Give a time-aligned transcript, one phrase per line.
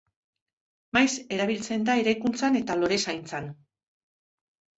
[0.97, 3.53] Maiz erabiltzen da eraikuntzan eta lorezaintzan.